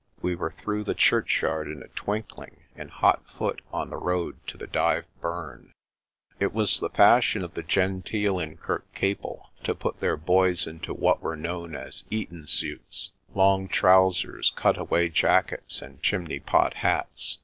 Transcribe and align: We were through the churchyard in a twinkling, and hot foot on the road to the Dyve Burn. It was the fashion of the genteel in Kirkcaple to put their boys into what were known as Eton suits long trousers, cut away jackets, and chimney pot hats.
We 0.19 0.33
were 0.33 0.49
through 0.57 0.85
the 0.85 0.95
churchyard 0.95 1.67
in 1.67 1.83
a 1.83 1.87
twinkling, 1.89 2.61
and 2.75 2.89
hot 2.89 3.21
foot 3.27 3.61
on 3.71 3.91
the 3.91 3.97
road 3.97 4.39
to 4.47 4.57
the 4.57 4.65
Dyve 4.65 5.05
Burn. 5.19 5.73
It 6.39 6.53
was 6.53 6.79
the 6.79 6.89
fashion 6.89 7.43
of 7.43 7.53
the 7.53 7.61
genteel 7.61 8.39
in 8.39 8.57
Kirkcaple 8.57 9.51
to 9.63 9.75
put 9.75 9.99
their 9.99 10.17
boys 10.17 10.65
into 10.65 10.91
what 10.91 11.21
were 11.21 11.37
known 11.37 11.75
as 11.75 12.03
Eton 12.09 12.47
suits 12.47 13.11
long 13.35 13.67
trousers, 13.67 14.49
cut 14.55 14.79
away 14.79 15.07
jackets, 15.09 15.83
and 15.83 16.01
chimney 16.01 16.39
pot 16.39 16.77
hats. 16.77 17.37